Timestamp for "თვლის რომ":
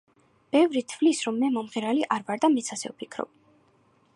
0.93-1.37